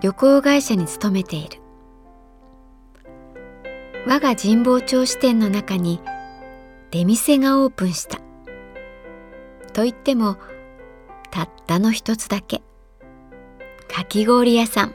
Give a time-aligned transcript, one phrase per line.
[0.00, 1.60] 旅行会社に勤めている。
[4.06, 6.00] 我が神保町支店の中に
[6.90, 8.18] 出店がオープンした。
[9.72, 10.38] と言っても
[11.30, 12.62] たったの一つだけ。
[13.92, 14.94] かき氷屋さん。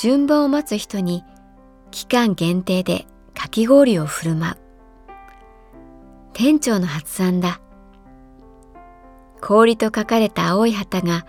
[0.00, 1.24] 順番を待つ人に
[1.90, 4.56] 期間限定でかき氷を振る舞う。
[6.32, 7.60] 店長の発案だ。
[9.40, 11.26] 氷と書かれた青い旗が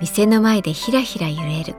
[0.00, 1.74] 店の前でひらひら揺れる。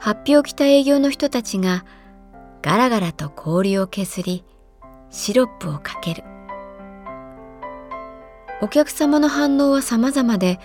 [0.00, 1.84] 発表来た営業の人たちが
[2.62, 4.44] ガラガラと氷を削り
[5.10, 6.24] シロップをかける。
[8.62, 10.58] お客様の反応は様々で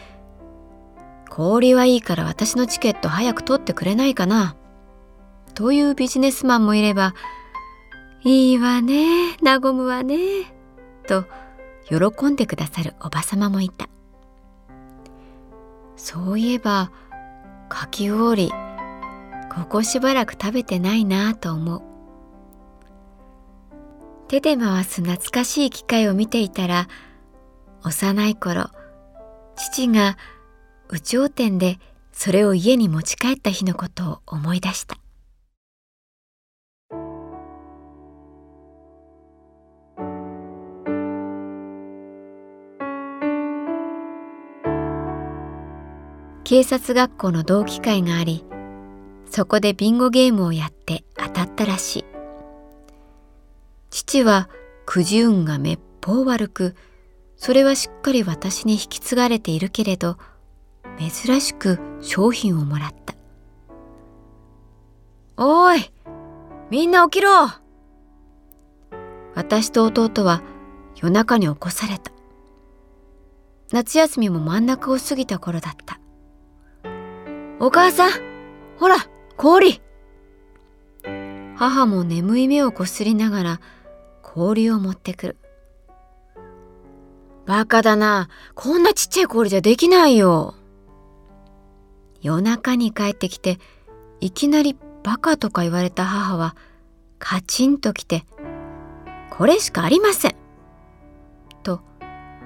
[1.29, 4.56] 氷はいいから私のチケット早く取ってくれないかな？
[5.53, 7.13] というビジネスマンもいれば
[8.23, 10.17] いいわね和むわね
[11.07, 11.25] と
[11.89, 13.89] 喜んでくださるおばさまもいた。
[15.97, 16.91] そういえば
[17.68, 21.81] かき氷ここしばらく食べてないなぁと思う。
[24.28, 26.88] 手で回す懐かしい機械を見ていたら
[27.84, 28.69] 幼い頃
[29.56, 30.18] 父が
[30.91, 31.80] 有頂天で
[32.12, 34.97] それを家に持ち帰った日のことを思い出した。
[46.50, 48.46] 警察学校の同期会があり
[49.30, 52.06] そこでビンゴゲームをやって当たったらしい。
[53.90, 54.47] 父は
[54.86, 56.74] くじ運がめっぽう悪く
[57.36, 60.16] それはしっかり私に引き継がれているけれど
[60.97, 63.13] 珍しく商品をもらった
[65.36, 65.91] 「おい
[66.69, 67.50] みんな起きろ!」
[69.36, 70.41] 私と弟は
[70.96, 72.13] 夜中に起こされた。
[73.74, 75.97] 夏休みも真ん中を過ぎた頃だった。
[77.67, 78.11] お母さん
[78.79, 78.95] ほら
[79.35, 79.81] 氷
[81.57, 83.61] 母も眠い目をこすりながら
[84.22, 85.38] 氷を持ってくる。
[87.45, 88.29] バカだな。
[88.56, 90.56] こんなちっちゃい氷じゃできないよ。
[92.22, 93.59] 夜中に帰ってきて
[94.22, 96.56] いきなりバカとか言われた母は
[97.19, 98.23] カチンときて
[99.29, 100.35] 「これしかありません」
[101.63, 101.81] と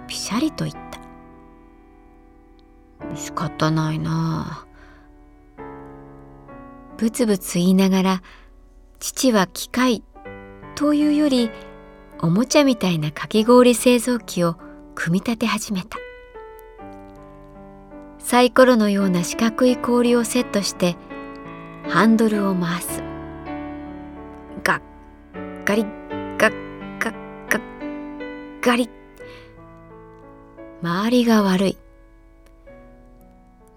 [0.07, 0.81] ぴしゃりと言った。
[3.15, 4.70] 仕方ないなあ。
[7.01, 8.23] ブツブツ言いながら
[8.99, 10.03] 父は機械
[10.75, 11.49] というより
[12.19, 14.55] おもちゃみたいなかき氷製造機を
[14.93, 15.97] 組み立て始めた。
[18.19, 20.95] サイコロのような四角い氷をセットして
[21.89, 23.01] ハンドルを回す。
[24.63, 24.81] ガッ
[25.65, 27.15] ガリッガッガッ
[27.49, 28.91] ガッガリ
[30.83, 31.77] 周りが悪い。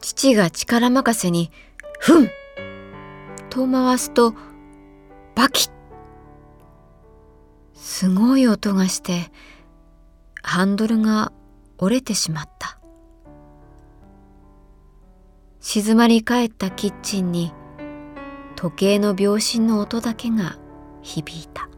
[0.03, 1.51] 父が力任せに
[2.01, 2.29] 「ふん!」
[3.55, 4.35] と回すと
[5.37, 5.71] バキッ。
[7.73, 9.31] すごい音がして
[10.43, 11.33] ハンドルが
[11.79, 12.81] 折れてしまった。
[15.61, 17.53] 静まり返ったキッチンに
[18.57, 20.59] 時計の秒針の音だけが
[21.03, 21.69] 響いた。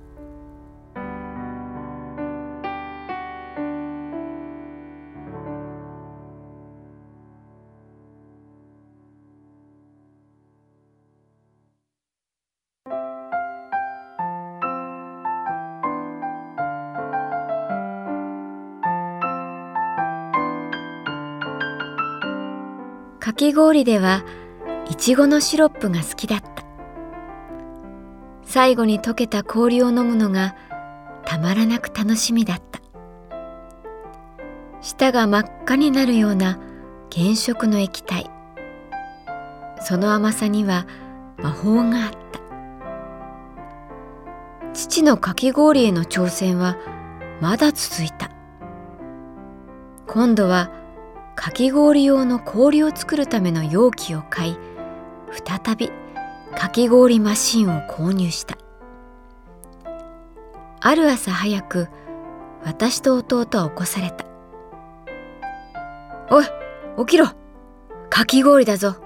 [23.26, 24.24] かき氷では
[24.88, 26.64] いちごのシロップが好きだった。
[28.44, 30.54] 最後に溶けた氷を飲むのが
[31.24, 32.80] たまらなく楽しみだった。
[34.80, 36.60] 舌が真っ赤になるような
[37.12, 38.30] 原色の液体。
[39.80, 40.86] その甘さには
[41.38, 42.38] 魔法があった。
[44.72, 46.76] 父のかき氷への挑戦は
[47.40, 48.30] まだ続いた。
[50.06, 50.85] 今度は
[51.36, 54.56] かき氷用の氷を作るための容器を買い
[55.44, 55.90] 再び
[56.56, 58.56] かき氷マシンを購入した。
[60.80, 61.88] ある朝早く
[62.64, 64.24] 私と弟は起こされた
[66.30, 66.44] 「おい
[67.00, 67.26] 起きろ。
[68.08, 68.96] かき氷だぞ」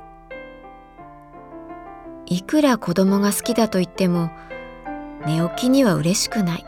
[2.27, 4.31] いくら子供が好きだと言っても
[5.27, 6.67] 寝起きには嬉しくない。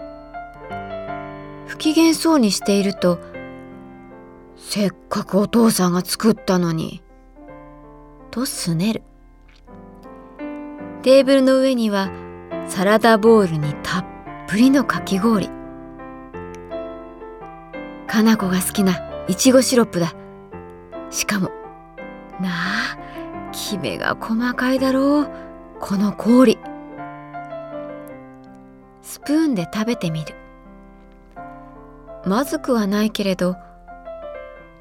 [1.67, 3.19] 不機嫌そうにしていると
[4.65, 7.03] せっかくお父さんが作ったのに。
[8.31, 9.03] とすねる。
[11.03, 12.11] テーブルの上には
[12.69, 14.05] サラダボウルにたっ
[14.47, 15.51] ぷりのかき氷。
[18.07, 20.15] かな子が好きないちごシロップだ。
[21.11, 21.51] しかも
[22.41, 25.31] なあきめが細かいだろう。
[25.81, 26.59] この氷。
[29.03, 30.35] スプーンで食べてみる。
[32.25, 33.57] まずくはないけれど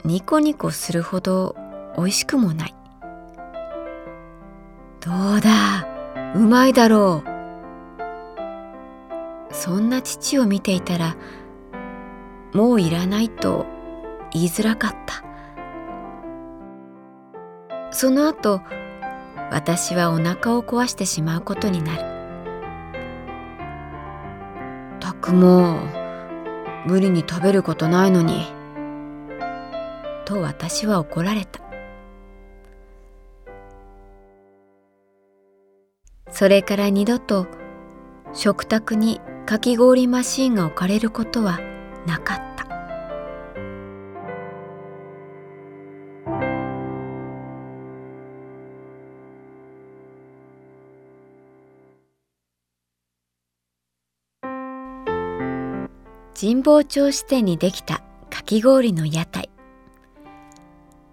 [0.03, 1.55] ニコニコするほど
[1.95, 2.75] 美味しくもない。
[4.99, 5.87] どうだ？
[6.35, 7.23] うまいだろ
[9.49, 9.53] う。
[9.53, 11.15] そんな父を見ていたら
[12.53, 13.67] もういらないと
[14.31, 15.23] 言いづらかった。
[17.91, 18.61] その後
[19.51, 22.03] 私はお腹を壊してしまうことになる。
[24.99, 25.77] たくも
[26.87, 28.59] 無理に食べることないのに。
[30.31, 31.59] と私は怒られた。
[36.29, 37.47] それから二度と
[38.33, 41.59] 食卓にかき氷マシンが置かれることは
[42.07, 42.61] なかった。
[56.39, 59.50] 神保町支店にできたかき氷の屋台。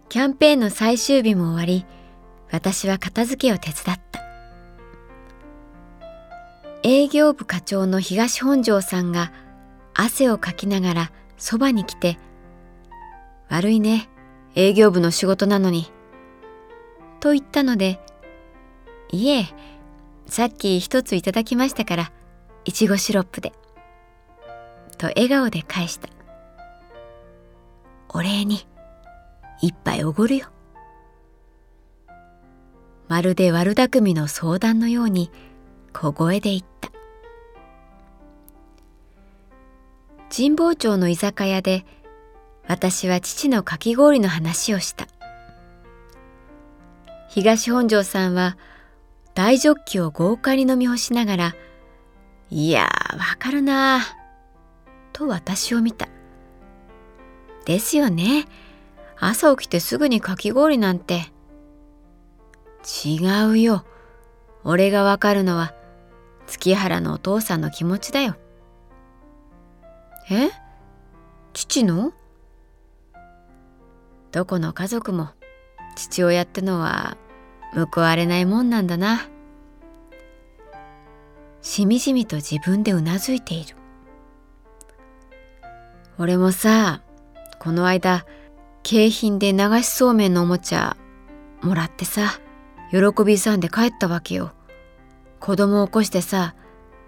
[0.09, 1.85] キャンペーンの最終日も終わり
[2.51, 4.19] 私は片付けを手伝った。
[6.83, 9.33] 営業部課長の東本庄さんが
[9.93, 12.19] 汗をかきながらそばに来て
[13.51, 14.09] 「悪いね
[14.55, 15.93] 営業部の仕事なのに」
[17.21, 18.01] と言ったので
[19.13, 19.47] 「いえ
[20.27, 22.13] さっき一ついただきましたから
[22.65, 23.53] いちごシロップで」
[24.97, 26.09] と笑顔で返した。
[28.09, 28.67] お礼に。
[29.61, 30.49] 一杯おごるよ
[33.09, 35.31] まるで悪巧みの相談のように
[35.93, 36.91] 小声で言った
[40.35, 41.85] 神保町の居酒屋で
[42.67, 45.07] 私は父のかき氷の話をした
[47.29, 48.57] 東本庄さんは
[49.35, 51.55] 大ジョッキを豪快に飲み干しながら
[52.51, 54.01] 「いやわかるな
[55.13, 56.09] と私を見た。
[57.67, 58.47] ですよね。
[59.21, 61.33] 朝起きてすぐにかき氷なんて。
[63.05, 63.19] 違
[63.51, 63.85] うよ。
[64.65, 65.75] 俺がわかるのは
[66.47, 68.37] 月原のお父さんの気持ちだよ。
[70.31, 70.51] え？
[71.53, 72.13] 父の？
[74.31, 75.31] どこの家族も
[75.97, 77.17] 父親ってのは
[77.75, 79.29] 報われないもんなんだな。
[81.61, 83.75] しみじみと自分でうなずいている。
[86.19, 87.03] 俺もさ
[87.59, 88.25] この間
[88.91, 90.97] 景品で流しそうめんのおもちゃ
[91.61, 92.41] もらってさ
[92.91, 94.53] 喜びさんで帰ったわけよ。
[95.41, 96.55] 子供を起こしてさ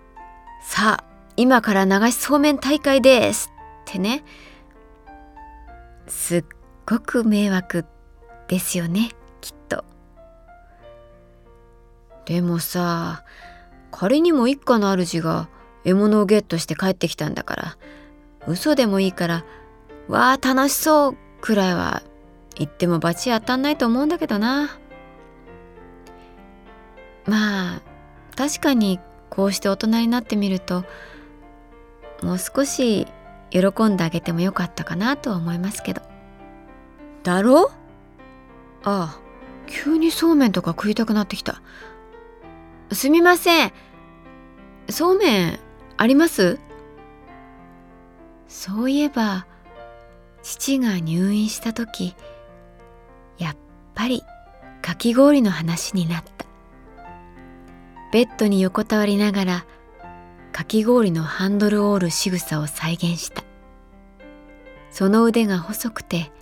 [0.62, 1.04] 「さあ
[1.38, 3.50] 今から流しそうめん大会です」
[3.88, 4.24] ってね。
[6.06, 6.44] すっ
[6.84, 7.86] ごく迷惑
[8.46, 9.86] ですよねきっと。
[12.26, 13.24] でもさ
[13.90, 15.48] 仮にも一家の主が
[15.84, 17.76] 獲物をゲットして帰ってきたんだから
[18.46, 19.44] 嘘でもいいから
[20.08, 22.02] 「わあ楽しそう」くらいは
[22.56, 24.78] 言っても罰当たんないと思うんだけどな。
[27.26, 27.82] まあ
[28.36, 30.84] 確かにこうして大人になってみると
[32.22, 33.06] もう少し
[33.50, 36.02] 喜んであげてもよかったかなとは思いますけど。
[37.22, 37.70] だろ？
[38.82, 39.20] ああ
[39.66, 41.62] 急にそうめんとか食いたくなってきた。
[42.92, 43.72] すみません。
[44.88, 45.60] そうめん
[45.96, 46.58] あります？
[48.48, 49.46] そういえば
[50.42, 52.14] 父が入院した時
[53.38, 53.56] やっ
[53.94, 54.22] ぱり
[54.82, 56.46] かき氷の話になった。
[58.12, 59.66] ベッドに横たわりながら
[60.52, 63.44] かき氷のハンドルを折る仕草を再現した。
[64.90, 66.32] その腕が細くて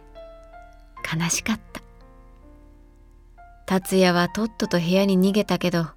[1.05, 1.83] 悲しかった。
[3.67, 5.89] 達也はとっとと部屋に逃げたけど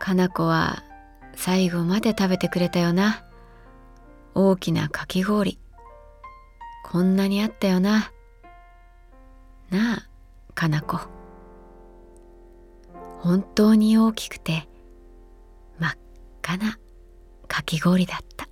[0.00, 0.82] かな子は
[1.36, 3.24] 最後まで食べてくれたよな。
[4.34, 5.61] 大きなかき氷。
[6.82, 8.12] こんなにあったよな。
[9.70, 10.08] なあ
[10.54, 10.98] かな子
[13.20, 14.68] 本当に大きくて
[15.78, 15.92] 真っ
[16.42, 16.78] 赤な
[17.48, 18.51] かき氷だった。